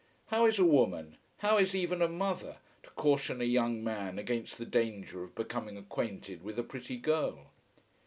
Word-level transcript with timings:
How 0.29 0.47
is 0.47 0.57
a 0.57 0.65
woman, 0.65 1.17
how 1.37 1.59
is 1.59 1.75
even 1.75 2.01
a 2.01 2.07
mother, 2.07 2.57
to 2.81 2.89
caution 2.89 3.39
a 3.39 3.43
young 3.43 3.83
man 3.83 4.17
against 4.17 4.57
the 4.57 4.65
danger 4.65 5.23
of 5.23 5.35
becoming 5.35 5.77
acquainted 5.77 6.41
with 6.43 6.57
a 6.57 6.63
pretty 6.63 6.97
girl? 6.97 7.51